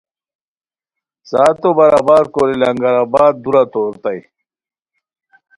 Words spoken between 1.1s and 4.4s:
ساعتو برابر کوری لنگر آباد دُورہ تورتائے